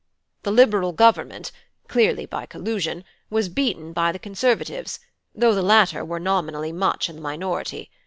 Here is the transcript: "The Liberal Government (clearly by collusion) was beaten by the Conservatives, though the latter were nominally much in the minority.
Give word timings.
"The 0.41 0.51
Liberal 0.51 0.93
Government 0.93 1.51
(clearly 1.87 2.25
by 2.25 2.47
collusion) 2.47 3.03
was 3.29 3.49
beaten 3.49 3.93
by 3.93 4.11
the 4.11 4.17
Conservatives, 4.17 4.99
though 5.35 5.53
the 5.53 5.61
latter 5.61 6.03
were 6.03 6.19
nominally 6.19 6.71
much 6.71 7.07
in 7.07 7.17
the 7.17 7.21
minority. 7.21 7.91